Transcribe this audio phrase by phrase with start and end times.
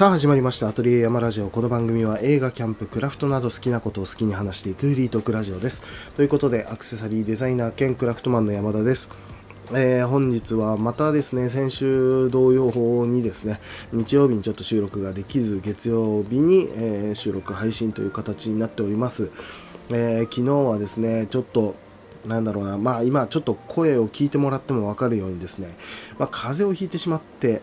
[0.00, 0.66] さあ始まりました。
[0.66, 1.50] アトリエ山ラジオ。
[1.50, 5.82] この番組は映画キャンプクラフトなど好きなことを好きに話していくフリートクラジオです。
[6.16, 9.10] ということでアクセサリーデザイナー兼クラフトマンの山田です。
[9.74, 13.60] えー、本日はまたですね、先週同様にですね、
[13.92, 19.28] 日曜日にちょっと収録ができず、月曜日に、えー、収録配信という形になっております。
[19.90, 21.74] えー、昨日はですね、ちょっと
[22.26, 25.76] なんだろうな、まあ今ちょっと声を聞いてもらってもわかるようにですね、
[26.18, 27.60] まあ風邪をひいてしまって、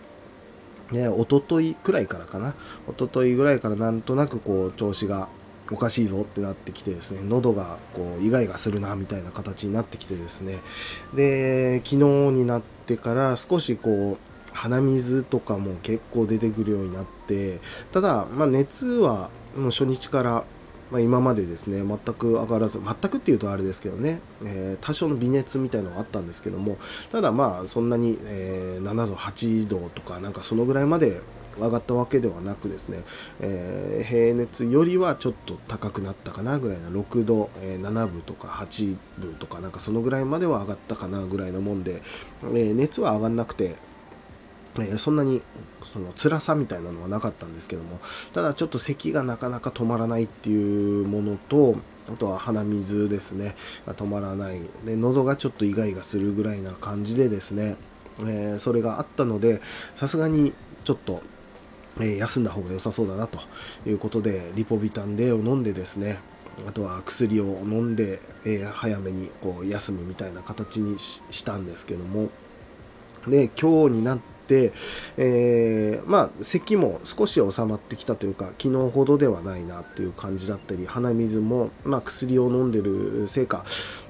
[0.91, 2.55] ね、おとといくらいからかな、
[2.87, 5.27] おとといぐらいからなんとなくこう調子が
[5.71, 10.59] おかしいぞってなってきてですね、喉がこうイガイガするなみたいな形になってきてですね、
[11.13, 11.95] で、昨日
[12.31, 17.59] になってから少しこう、鼻水とかも結構出てくるようになって、
[17.91, 20.43] ただ、まあ、熱はもう初日から
[20.91, 26.77] まあ、今までですね、全く上がらず、全くっていうとあれですけどね、えー、多少の微熱みたいのがあったんですけども、
[27.11, 31.21] ただまあ、そんなに、えー、7度、8度とか、なんかそのぐらいまで
[31.59, 33.03] 上がったわけではなくですね、
[33.39, 42.01] えー、平熱よりはちょっと高くなったかなぐらいな、6度、えー、7分とか8分とか、なんかそのぐらいまでは上がったかなぐらいのもんで、
[42.43, 43.75] えー、熱は上がんなくて、
[44.83, 45.41] えそんなに
[45.83, 47.99] その辛さみたいなのはなかったんですけども、
[48.33, 51.75] ただちょっと咳がなかなか止まらないっていうものと、
[52.09, 53.55] あとは鼻水ですね、
[53.85, 54.61] が止まらない。
[54.85, 57.75] で、喉がちょっとイガイガするぐらいな感じでですね、
[58.21, 59.61] えー、それがあったので、
[59.95, 61.21] さすがにちょっと、
[61.99, 63.39] えー、休んだ方が良さそうだなと
[63.85, 66.19] いうことで、リポビタン D を飲んでですね、
[66.67, 72.29] あとは薬を飲んで、えー、早めにこう休むみたいな形にしたんですけども、
[73.27, 74.36] で、今日になって、
[75.17, 83.65] えー、まあ、咳も少し収まってきたというか、昨日ほどではないなっていう感じだったり、鼻水も、まあ、薬を飲んでるせいか、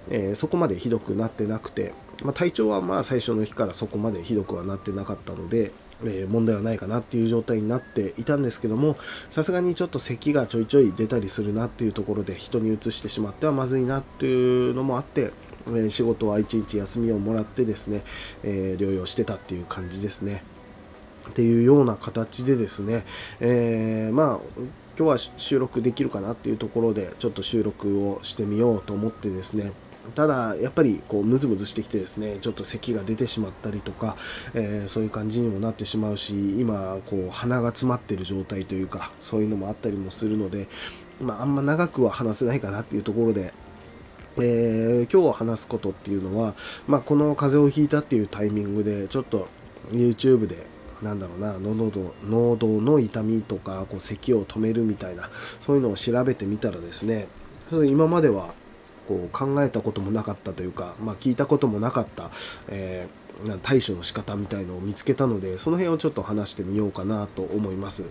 [0.10, 5.72] えー、そこまでひどくなってなくて、まあ、体調はまあ最初の日からそこまでひどくはなってなかったので、
[6.04, 8.98] えー、問題はないかなっていう状態になっていたんですけども、
[9.30, 15.32] さすがにちょっと咳がちょいちょい出たりするなっていうところで人に移してしまってはまずいなっていうのもあって、
[15.76, 18.04] え仕事は1日休みをもらってですね、
[18.44, 20.44] え療養してたっていう感じですね。
[21.30, 23.05] っていうような形でですね、
[23.39, 24.39] えー、まあ、
[24.98, 29.72] 今日は収録できるかなっていうところで、ちょっと収録をしてみようと思ってですね、
[30.16, 34.16] ただ、やっぱりこうムズムズしてきてですね、ちょっと咳が出てしまったりとか、
[34.54, 40.67] えー、そういう感じにもなってしまうし、今、こう鼻が詰まってる状態というか、そういうのもあったりもするので、
[41.22, 43.54] まあ、あんま長くは話せないかなっていうところで、
[44.42, 46.55] えー、今日話すことっていうのは、
[46.87, 49.48] まあ、この風邪をひいたっていうタイミングで、ちょっと
[49.92, 50.65] YouTube で、
[51.02, 57.27] なんだろうな、喉喉の痛みとか、こう咳を止めるみたいな、そういうのを調べてみたらですね、
[57.71, 58.53] 今までは
[59.08, 62.31] こう考えたこともなかったというか、まあ、聞いたこともなかった、
[62.67, 68.04] えー、対処の仕方みたいのを見つけたので、その辺をちょっと話してみようかなと思います。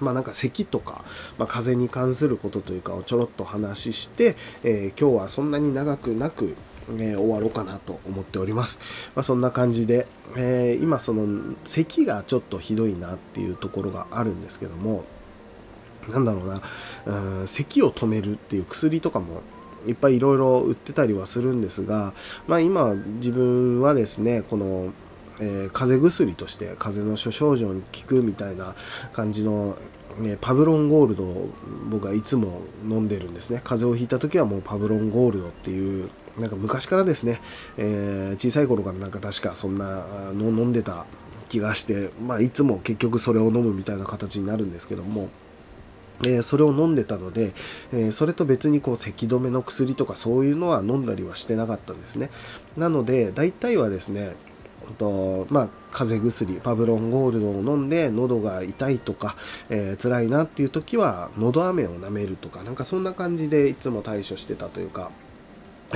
[0.00, 1.04] まあなんか咳とか、
[1.38, 6.56] まあ、風邪に関することというかをちょろっと話して、えー、今日はそんなに長くなく、
[6.88, 8.80] えー、終わろうかなと思っております。
[9.14, 10.06] まあ、そんな感じで、
[10.36, 15.04] えー、今その咳がちょっとひどいなっていうところがあるんですけども、
[16.08, 16.62] なんだろうな、
[17.40, 19.42] うん、咳を止めるっていう薬とかも
[19.86, 22.12] いっぱいいろいろ売ってたりはするんですが、
[22.46, 24.92] まあ今自分はですね、この
[25.40, 28.74] えー、風邪薬として風邪の諸症状に効くみたいな
[29.12, 29.76] 感じの、
[30.18, 31.48] ね、パブロンゴールドを
[31.88, 37.40] 僕はいつも飲んでるんですね風邪をひいた時はもうパブロンゴールドっていうなんか昔からですね、
[37.76, 41.06] えー、小さい頃からなんか確かそんなの飲んでた
[41.48, 45.30] 気がして、まあ、いつも結局それを飲むみたいな形になるんですけども
[46.22, 47.52] えー、それを飲んでたので、
[47.92, 52.30] えー、それと別にこう咳止めの薬とかそういうのは飲んだりはしてなかったんですね。
[52.76, 54.34] なので、大体はですね、
[54.98, 59.36] とまあ、風邪薬パブロンゴールドを飲んで喉が痛いとか、
[59.68, 65.10] えー、辛いなっていう時は喉飴を舐めるとかなんかそんな感じでいつも対処してたというか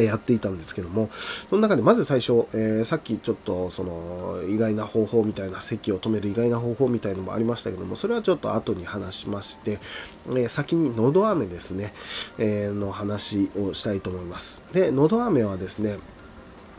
[0.03, 1.11] やっていたんですけども、
[1.51, 9.79] その中でまず最初、えー、さっきちょっとその意外な方法みたいな、咳を止める意外な方法みたいのもありましたけども、それはちょっと後に話しまして、
[10.27, 11.95] えー、先に喉飴ですね、
[12.39, 14.65] えー、の話をしたいと思います。
[14.73, 15.99] で、喉飴はですね、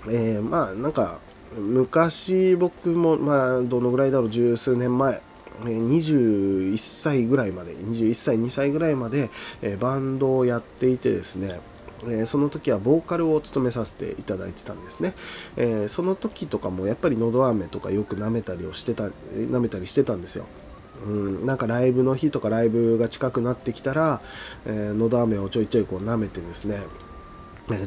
[0.10, 1.20] えまあなんか
[1.58, 5.22] 昔僕も、まあ、どのぐらいだろう、十数年前、
[5.62, 9.30] 21歳ぐらいまで、21歳、2歳ぐらいまで、
[9.80, 11.60] バンドをやっていてですね、
[12.08, 15.16] えその時はボーカルを務めさせていただいてたんですね。
[15.56, 20.46] えその時とかもやっぱりのど飴とかよく舐めたりをしてた、舐めたりしてたんですよ。
[21.06, 24.22] うん、なんかライブの日とかライブが近くなってきたら、
[24.66, 26.80] えー、のど飴をちょいちょいこう舐めてですね、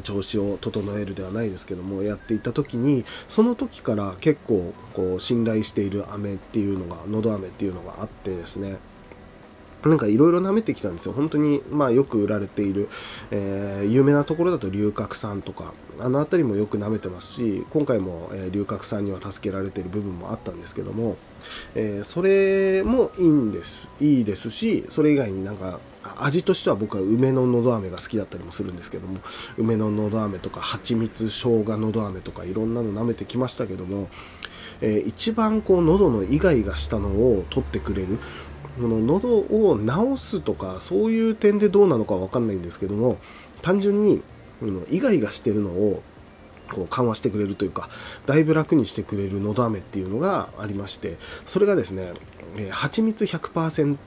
[0.03, 8.77] 調子を整えるではないですけどもやっていた時にその時から結構こう信頼している飴っていうのがのど飴っていうのがあってですね
[9.87, 11.13] なんかいろいろ舐めてきたんですよ。
[11.13, 12.89] 本当に、まあよく売られている、
[13.31, 21.15] えー、有名なところだと龍角散とか、あの辺りもよく舐めてますし、今回も、えー、龍角散には助けられている部分もあったんですけども、
[21.75, 23.89] えー、それもいいんです。
[24.01, 25.79] いいですし、それ以外になんか、
[26.17, 29.19] 味としては僕は梅ののど飴が好きだったりもするんですけども、
[29.57, 34.09] 梅ののど飴とか、蜂蜜生姜のど飴とか、いろんなの舐めてきましたけども、
[34.81, 38.19] えー、一番こう喉のイガイガしたのを取ってくれる、
[38.79, 43.17] この喉を治すとかそういう点でどうなのかわかんないんですけども
[43.61, 44.21] 単純に
[44.89, 46.01] イガイガしてるのを
[46.73, 47.89] こう緩和してくれるというか
[48.25, 52.13] だいぶ楽にしてくれるのど飴っていうのがありましてそれがですね
[52.57, 53.97] え、蜂蜜100%、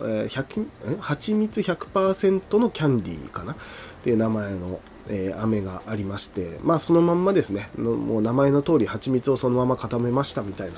[0.00, 3.56] え、100蜂蜜100%のキャンディーかなっ
[4.02, 10.74] ていう名前の、えー、飴がありまして、まあそのまんまですね、もう名前の通り蜂蜜をそのまま固めましたみたいな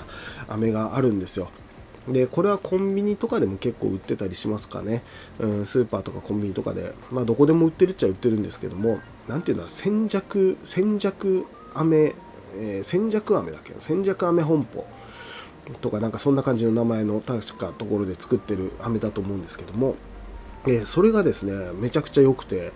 [0.49, 1.49] 飴があるんですよ。
[2.08, 5.02] で、これはコンビニとかでも結構売ってたりしますかね。
[5.38, 12.14] うん、スーパーとかコンビニとかで、まあどこでも売ってるっちゃ売ってるんですけども、なんていうんだ、千弱、千弱飴、
[12.56, 14.86] えー、千弱飴だけど、千弱飴本舗
[15.80, 19.96] とかなんかそんな感じの名前の確かところで作ってる飴だと思うんですけども、
[20.66, 22.72] えー、それがですね、めちゃくちゃ良くて、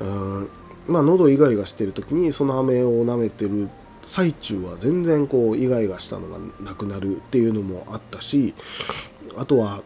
[0.00, 0.48] うん、
[0.88, 3.68] まあ喉イガイガしてる時にその飴を舐めてる
[4.06, 8.54] 最中は全然こうイガイガしたのがなくなるっていうのもあったし
[9.36, 9.82] あとは、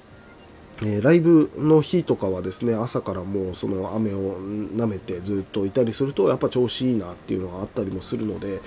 [0.83, 8.61] えー、ライブの日とかはですね朝からもうその雨を舐めてずっといたりするとやっぱ調子いいなっていうのがあったりもするので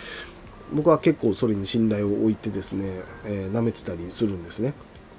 [0.74, 4.74] 僕は結構それに信頼を置いてですね、えー、舐めてたりするんですね。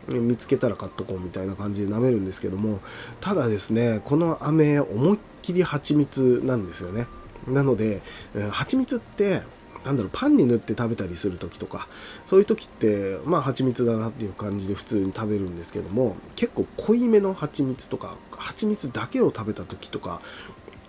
[0.09, 2.81] 見つけたら買っとこうみたいな感じで舐めるんですけども
[3.21, 7.07] ただですねこの飴思いっきり蜂蜜なんですよね
[7.47, 8.03] なので
[8.51, 9.43] 蜂蜜って
[9.85, 11.89] なんだろう、パンに塗って食べたりする時とか、
[12.27, 20.23] そういう時って、まあ蜂蜜だなっていう感じで普通に食べるんですけども、結構濃いめの蜂蜜とか、蜂蜜だけを食べた時とか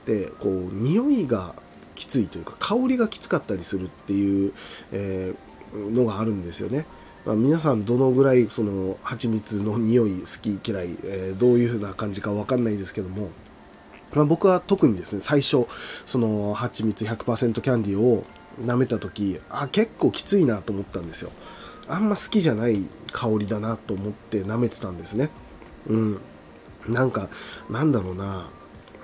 [0.01, 1.55] って、こう、匂いが
[1.95, 4.53] きついというか、香りがきつかったりするっていう、
[4.91, 6.85] えー、のがあるんですよね。
[7.25, 13.29] まあ、皆さんどのぐらいその蜂蜜の匂い好き嫌い、えー、どういう風な感じかわかんないですけども、
[14.13, 15.65] まあ、僕は特にですね最初
[16.05, 18.25] その蜂蜜100%キャンディーを
[18.61, 21.31] 舐めた時あ結構きついなと思ったんですよ。
[21.87, 25.29] あんま好きじゃない香りだなと思って舐めてたんですね。
[25.87, 26.21] うん。
[26.87, 27.29] なんか
[27.69, 28.49] なんだろうな。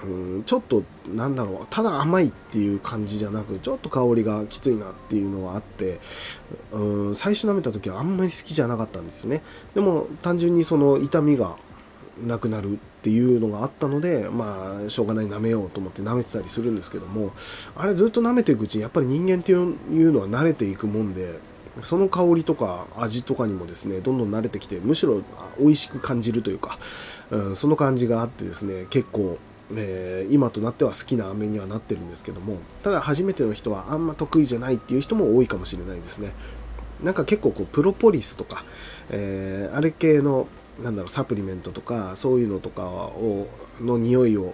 [0.01, 1.67] うん、ちょっとなんだろう。
[1.69, 5.99] ただ甘いっていう感じじゃなくちょっと香りがきついなっていうのがあって
[6.71, 9.41] うん最初舐めた時はあんまり好きじゃなかったんですね。
[9.75, 11.57] でも単純にその痛みが
[12.25, 17.31] なくなるっていうのがあったのでまあしょうがない舐めようと思って舐めてたりするんですけども
[17.77, 21.39] あれずっと舐めていくうちにやっぱり人間っていうのは慣れていくもんで
[21.81, 25.21] その香りとか味とかにもですねどんどん慣れてきてむしろ
[25.59, 26.77] 美味しく感じるというか、
[27.31, 29.37] うん、その感じがあってですね結構
[29.71, 36.33] えー、今となっては好きな飴にはなってるんですけどもただ初めての人はあんま得意じゃないっていう人も多いかもしれないですね。
[37.03, 38.65] なんか結構こうプロポリスとか、
[39.09, 40.47] えー、あれ系の
[40.83, 43.47] なんだろうサプリメントとかそういうのとかを
[43.81, 44.53] の匂いを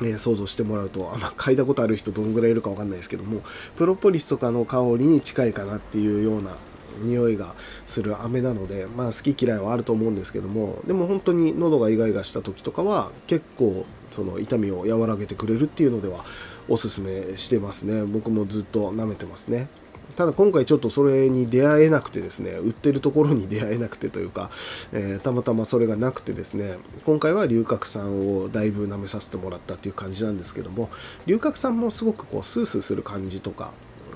[0.00, 3.40] ね、想像してもらうと、あまあ、嗅いだことある人どのぐらいいるかわかんないですけども、
[3.76, 6.56] プロポリスとかの香りに近いかなっていうような
[7.02, 7.54] 匂いが
[7.86, 16.24] する飴なので、まあ好き嫌いはあると思うんですけども、でも本当に喉がイガイガした時とかは結構その痛みを和らげてくれるっていうのでは
[16.68, 18.04] おすすめしてますね。
[18.04, 19.68] 僕もずっと舐めてますね。
[20.14, 24.50] ただ今回ちょっとそれに出会えなくてですね、売ってるところに出会えなくてというか、
[24.92, 30.88] えー、たまたまそれがなくてですね、今回は龍角散をだいぶ舐めさせてもらったっていう感じなんですけども、
[31.26, 33.72] 龍角散もすごくこうスースーする感じとか、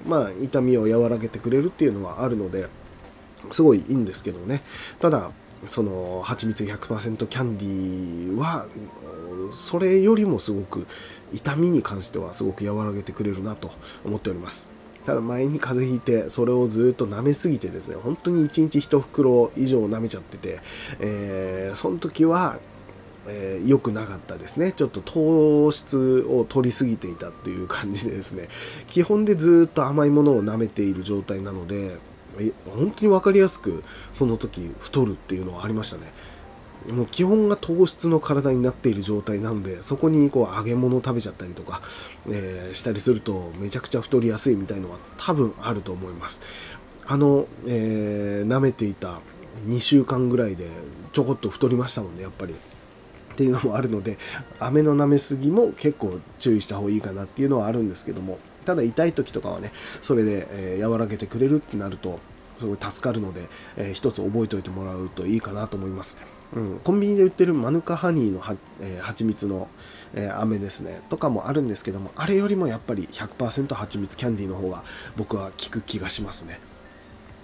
[0.06, 2.68] まあ痛みを和らげてくれるっていうのはあるので、
[3.50, 4.62] すごいいいんですけどね。
[5.00, 5.32] ただ、
[5.66, 8.66] その蜂蜜100%キャンディーは
[9.52, 10.87] それよりもすごく
[11.32, 13.70] 痛みに関してはすごく和らげてくれるなと
[14.04, 20.61] 思っておりますただ前に風邪ひいて、それをずっと舐めすぎてですね、本当に1日1袋以上舐めちゃってて、
[20.99, 22.59] えー、その時は、
[23.26, 24.73] えー、良くなかったですね。
[24.73, 28.49] ちょっと糖質を取りすぎていたという感じでですね、
[28.88, 31.97] 基本でずっと甘いものを舐めている状態なので、
[32.66, 33.83] 本当に分かりやすく
[34.14, 36.12] その時太るっていうのはありましたね。
[36.89, 41.83] もう基本が糖質の体になっている状態なので、そこにこう揚げ物を食べちゃったりとか、
[42.29, 46.41] えー、したりするとめちゃくちゃ太りやすいみたいのは多分あると思います。
[47.07, 49.21] あの、えー、舐めていた
[49.67, 50.69] 2週間ぐらいで
[51.13, 52.55] ちょこっと太りましたもんね、やっぱり。
[52.55, 54.19] っていうのもあるので
[54.59, 59.73] 飴の舐めすぎも結構注意した方がいいかなっていうのはあるんですけどもただ痛い時とかはね
[60.03, 62.19] それで、えー、和らげてくれるってなると
[62.59, 66.19] すごい助かるので、えー、一つ覚えておいてもらうといいかなと思います。
[66.52, 69.69] うん、コンビニで売ってるマヌカハニーのは、えー、蜂蜜の、
[70.14, 71.00] えー、飴ですね。
[71.09, 74.83] とかもあるんですけどもあれよりもやっぱり100%蜂蜜キャンディーの方が
[75.16, 76.59] 僕は効く気がしますね。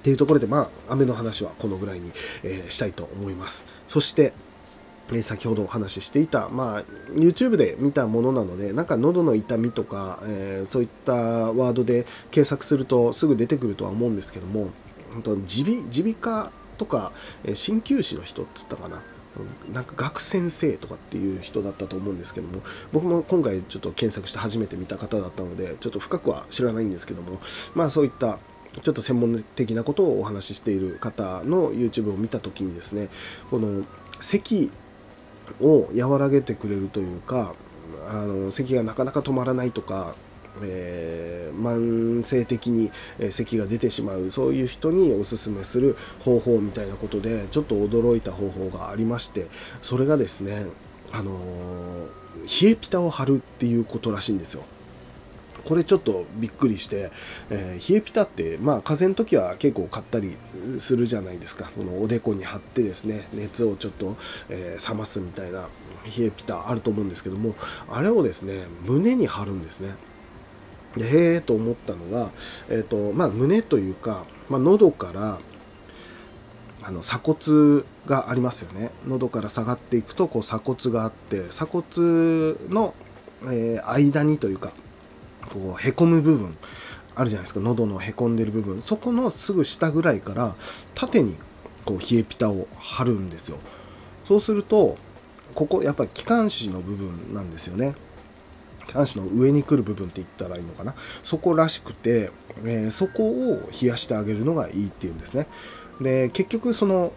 [0.01, 3.67] っていうところでまあ飴の話はこのぐらいに、えー、したいと思います。
[3.89, 4.33] そして
[5.13, 14.71] え先ほどお話ししていた、まあ、YouTube で見たものなので、なんか喉の痛みとか、えー、そういったワードで検索するとすぐ出てくるとは思うんですけども、
[15.15, 17.13] 耳鼻科とか、
[17.45, 19.03] え鍼灸師の人っつったかな？
[19.71, 27.39] なんか学先生とかっていう人だったと思うんですけども、僕も今回ちょっと検索して初めて見た方だったので、ちょっと深くは知らないんですけども、
[27.75, 28.39] まあそういった
[28.83, 33.11] ちょっと専門的なことをお話ししている方の YouTube を見た時にですね、
[33.51, 33.85] この
[34.21, 34.71] 咳
[35.61, 37.55] を和らげてくれるというか、
[38.09, 40.15] あの咳がなかなか止まらないとか、
[40.63, 42.91] えー、慢性的に
[43.31, 49.47] 咳が出てしまうそういう人におすすめする方法みたいなことでちょっと驚いた方法がありまして
[49.83, 50.67] それがですね
[51.13, 52.09] あの、
[52.63, 54.65] 冷えピタを貼るっていうことらしいんですよ。
[55.65, 57.11] これちょっとびっくりして、
[57.51, 60.37] えー、冷えピタって、まあ、風邪の時は結構買ったり
[60.79, 61.69] するじゃないですか。
[61.71, 64.17] そのおでこに貼ってですね、熱をちょっと、
[64.49, 65.69] えー、冷ますみたいな
[66.17, 67.57] 冷えピタあると思うんですけども、
[67.91, 69.97] あれをですね、胸に貼るんですね。
[70.97, 72.31] でへえと思ったのが、
[72.69, 75.39] えーとまあ、胸というか、まあ、喉から
[76.83, 78.93] あの鎖骨がありますよね。
[79.07, 81.85] 喉から下がっていくとこう鎖骨があって鎖骨
[82.69, 82.95] の、
[83.45, 84.73] えー、間にというか
[85.53, 86.57] こうへこむ部分
[87.15, 87.61] あるじゃないですか。
[87.61, 88.83] 喉のへこんでる部分。
[88.83, 90.55] そこのすぐ下ぐらいから
[90.95, 91.37] 縦に
[91.85, 93.59] こう冷えピタを貼るんですよ。
[94.25, 94.97] そうすると
[95.55, 97.95] ここやっぱり気管支の部分なんですよね。
[98.87, 100.95] 気管支の上に来る部分って言ったらいいのかな？
[101.25, 102.31] そこらしくて、
[102.65, 105.47] えー、そこを冷やしてあげるのがいいっていうんですね。
[106.01, 107.13] で結局その、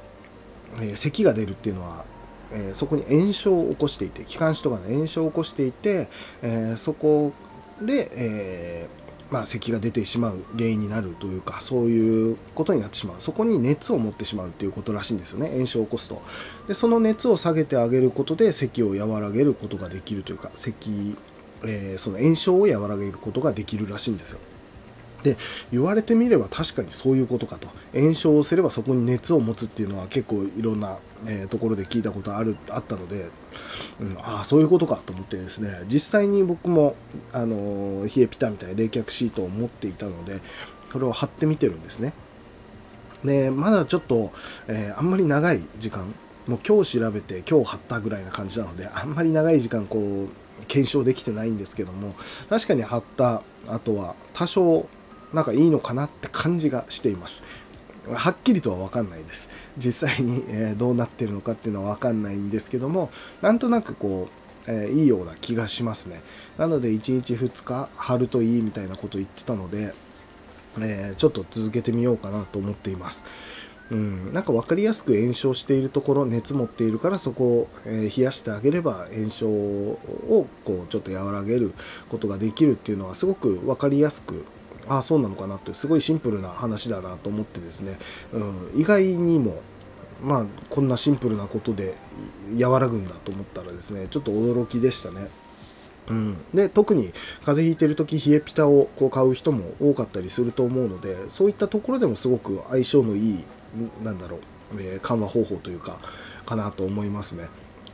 [0.79, 2.05] えー、咳が出るっていうのは
[2.51, 6.09] えー、そこに炎症を起こしていて気管支とかの炎症を起こしていて、
[6.41, 7.31] え、そこ
[7.79, 13.15] で、えー、まあ、咳が出てしまう原因になるというかそういうことになってしまう。
[13.19, 15.51] そこに熱を持ってしまうということらしいんですよね。
[15.51, 16.23] 炎症を起こすと。
[16.67, 21.15] でその熱を下げてあげることで咳を和らげることができるというか咳、
[21.65, 24.39] えー、その炎症を和らげることができるらしいんですよ。
[25.23, 25.35] で
[25.71, 27.67] 言われてみれば確かにそういうことかと。
[27.93, 33.29] 炎症をすればそこに熱を持つっていうのは結構いろんな、えー、ところで聞いたことあるあったので、
[33.99, 35.81] うん、ああそういうことかと思ってですね。
[35.87, 36.95] 実際に僕も、
[37.33, 40.39] あのー、冷えピタみたいな冷却シートを持っていたので
[40.91, 42.13] それを貼ってみてるんですね。
[43.23, 44.31] でまだちょっと、
[44.67, 46.13] えー、あんまり長い時間
[46.49, 52.15] もう今日調べて今日貼ったぐらいな感じなのであんまり長い時間こう検証できてないんですけども
[52.49, 54.89] 確かに貼った後は多少
[55.31, 57.43] なんかいいのかなって感じがしています。
[58.11, 59.51] はっきりとは分かんないです。
[59.77, 63.11] 実際に、えどうなってるのかっていうのは分かんないんですけども、
[63.43, 64.29] なんとなくこ
[64.67, 66.23] う、えいいような気がしますね。
[66.57, 69.93] なので1日2日貼るといいみたいなこと言ってたので、
[70.81, 73.23] えちょっと続けてみようかなと思っています。
[73.91, 81.73] うん、なんか分かりやすく炎症しているところ熱持っているからそこを、え冷やしてあげれば炎症をこうちょっと和らげる
[82.07, 84.45] ことができるっていうのはすごく分かりやすく
[84.87, 87.97] ああそうなのかなってすごいシンプルな話だなと思ってですね、
[88.33, 89.61] うん、意外にも
[90.23, 91.95] まあこんなシンプルなことで
[92.59, 95.29] 和らぐんだと思ったらですねちょっと驚きでしたね。
[96.09, 97.11] うん、で特に
[97.45, 103.43] 風邪ひいてる時冷えピタをこう買う人も多かったりすると思うのでそういったところでもすごく相性のいい
[104.03, 105.99] なんだろう、えー、緩和方法というか
[106.45, 107.49] かなと思いますね。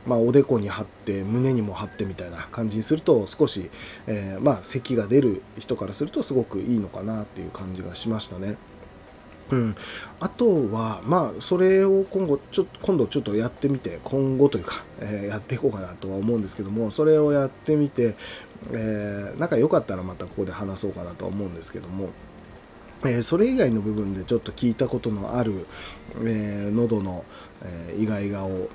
[0.06, 3.70] まあ、おでこに貼って胸にも貼ってみたいな感じにすると少し、
[4.06, 8.56] えー、まあ咳が出る人からするとすごくいいのかなっていう感じがしましたね。
[9.50, 9.76] うん、
[10.18, 18.16] あとは、まあ、それを今後ちょっと今度ちょっとやってみて、今後というか、えー、やっていこうかなとは思うんですけども、それをやってみて、
[18.72, 22.08] えー、なんか良かったらまたここで話そうかなとは思うんですけども、
[23.04, 25.66] えー、それ以外の部分でちょっと聞いたことのある、
[26.24, 27.24] えー、喉の、
[27.62, 28.68] えー、イガイガを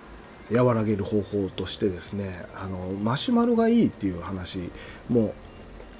[0.53, 4.69] 和らげる方法としてですねあのマシュマロがいいっていう話
[5.09, 5.33] も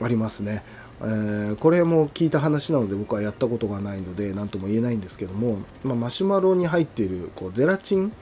[0.02, 0.64] ありますね。
[1.04, 8.14] えー、これも聞いた話なので僕はやったことがないので何とも言えないんですけども、まあ、マシュマロに入っているこうゼラチン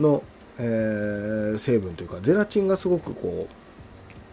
[0.00, 0.24] の、
[0.58, 3.67] えー、成分というかゼラチンがすごくこう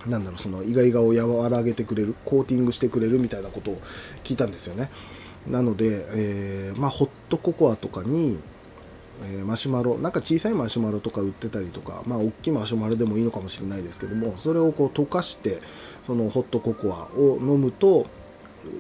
[0.08, 3.82] なんだろうそのイガイガを和らげてくれるコーティングしてくれるみたいなことを
[4.24, 4.92] 聞いたんですよね
[5.48, 8.40] なので、えー、まあ、ホットココアとかに
[9.24, 15.60] えー、マシュマロなんか小さいマシュマロとか売ってたりとかまあ大きいマシュマロでもいいのかもしれないですけどもそれをこう溶かして
[16.06, 18.08] そのホットココアを飲むと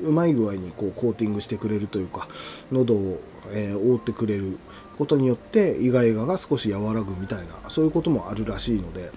[0.03, 2.27] うまい具合にこうコーティングしてくれるというか
[2.71, 4.57] 喉を、えー、覆ってくれる
[4.97, 9.11] ことによってイガイガが少し和らぐみたいなそういうこともあるらしいので。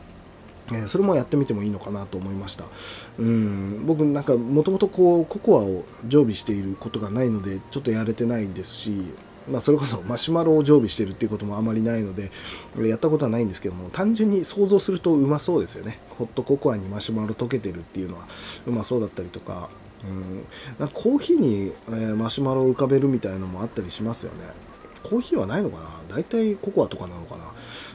[0.72, 2.64] えそれもやってみてもいいのかなと思いました。
[3.18, 3.87] うん。
[3.87, 9.04] 僕なんかもともとこうココアを常備していることがないのでちょっとやれてないんですし
[9.50, 12.30] まあ、それこそ マシュマロを常備してるっていうこともあまりないので
[12.78, 16.00] やったことはないんですけども単純に想像するとうまそうですよね。
[16.10, 18.26] ホットココアにマシュマロ溶けてるっていうのは
[18.66, 19.70] うまそうだったりとか。
[20.78, 24.44] うん、コーヒーに、え、マシュマロを浮かべるみたいなのもあったりしますよね。
[25.02, 26.16] コーヒーはないのかな？
[26.16, 27.52] 大体ココアとかなのかな？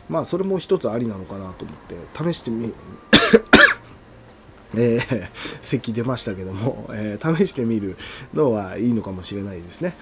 [0.10, 1.95] まあそれも一つありなのかなと思って
[2.31, 2.74] 試してみ
[4.75, 5.29] えー、
[5.62, 7.95] 咳出ましたけども、えー、試してみる
[8.33, 9.95] のはいいのかもしれないですね。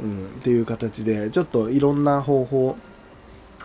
[0.00, 2.76] うん、っていう形で、ちょっといろんな方法、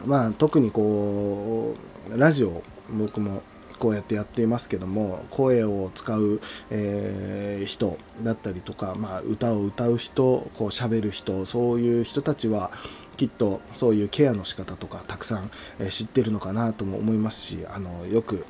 [0.06, 1.76] まあ特にこ
[2.12, 3.42] う、ラジオ、僕も
[3.78, 12.72] こうやってやっていますけども声を使う、えー、人だったりとか、まあ、歌を歌う人こう喋る人そういう人たちは
[13.18, 18.46] きっとそういうケアの仕方とかたくさん、え知ってるのかなとも思いますしあのよく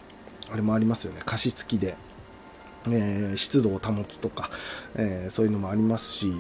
[0.51, 1.21] あれもありますよね。
[1.25, 1.95] 加湿器で、
[2.87, 4.49] えー、湿度を保つとか、
[4.95, 6.33] えー、そういうのもありますし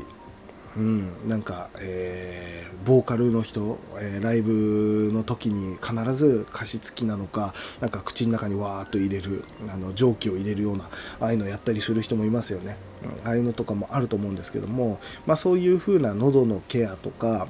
[0.75, 12.77] うん、なんか、えー、ボーカルの人、えー、ライブの時に必ず加湿器なのか、なんか口の中にわーっと入れる、あの蒸気を入れるような、ああいうのをやったりする人もいますよね。
[13.03, 17.47] うん、ああいうのとかもあると思うんですけども、まあそういう風な喉のケアとか、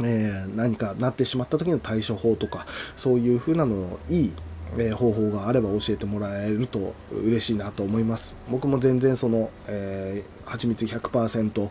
[0.00, 2.66] えー、何かなってしまった時の対処法とか、
[2.96, 4.32] そういう風なのいい
[4.76, 8.36] え、方法があれば教えてもらえると嬉しいなと思います。
[8.50, 11.70] 僕も全然その、えー、蜂蜜100%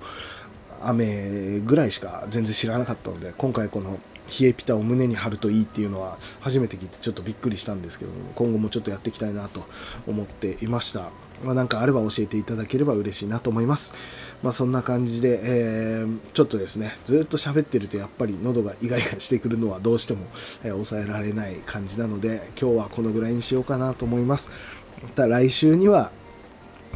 [0.83, 9.65] 雨ぐらいしか全然知らなかったので今回この冷えピタを胸に貼るといいっていうのは初めて聞いてちょっとびっくりしたんですけども今後もちょっとやっていきたいなと
[10.05, 11.11] 思っていました。
[11.43, 13.93] まあ、かあれば教えていただければ嬉しいなと思います。
[14.41, 20.25] まあ、そんな感じで、えー、ちょっとですね、ずっと喋ってるとやっぱり喉がイガイガしてくるのはどうしても、
[20.63, 24.51] えー、抑えられない感じなので、今日はこのぐらいにしようかなと思います。
[25.03, 26.11] また来週には、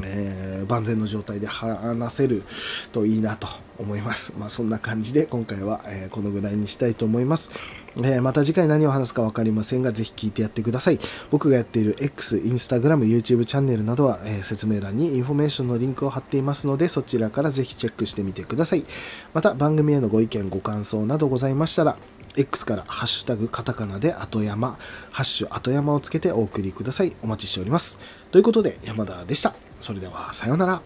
[0.03, 2.43] えー、万全の状態で話せる
[2.91, 4.33] といいなと思います。
[4.37, 7.51] まあそんな感じで今回は、えー、このぐらいにしたいと思います。
[7.97, 10.99] えー、また次回何を話すか分かりませんが、ぜひ聞いてやってください。
[11.29, 18.85] 僕がやっている X、Instagram、YouTube チャンネルなどは、えー、説明欄にインフォメーションのリンクを貼っていますので、そちらからぜひチェックしてみてください。
[19.33, 21.97] また番組へのご意見、ご感想などございましたら、
[22.37, 24.77] X からハッシュタグカタカナで後山、
[25.11, 27.13] ハッシュ後山をつけてお送りください。
[27.21, 27.99] お待ちしております。
[28.31, 29.70] ということで、山田でした。
[29.81, 30.81] それではさようなら。